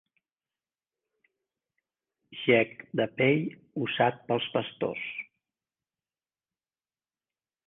[2.45, 3.45] Gec de pell
[3.85, 5.05] usat pels pastors.